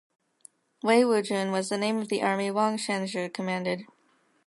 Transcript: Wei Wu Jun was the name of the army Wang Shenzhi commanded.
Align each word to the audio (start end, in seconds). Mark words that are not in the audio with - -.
Wei 0.81 1.05
Wu 1.05 1.21
Jun 1.21 1.51
was 1.51 1.69
the 1.69 1.77
name 1.77 1.99
of 1.99 2.07
the 2.09 2.23
army 2.23 2.49
Wang 2.49 2.75
Shenzhi 2.77 3.31
commanded. 3.31 3.83